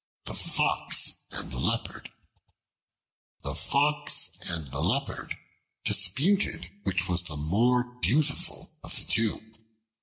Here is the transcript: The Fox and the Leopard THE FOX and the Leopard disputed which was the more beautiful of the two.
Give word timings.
The 0.25 0.33
Fox 0.33 1.25
and 1.29 1.51
the 1.51 1.59
Leopard 1.59 2.09
THE 3.43 3.53
FOX 3.53 4.31
and 4.49 4.65
the 4.71 4.79
Leopard 4.79 5.37
disputed 5.85 6.71
which 6.81 7.07
was 7.07 7.21
the 7.21 7.37
more 7.37 7.83
beautiful 8.01 8.71
of 8.83 8.95
the 8.95 9.03
two. 9.05 9.39